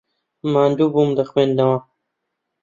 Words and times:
ماندوو 0.53 0.91
بووم 0.93 1.09
لە 1.17 1.23
خوێندنەوە. 1.29 1.77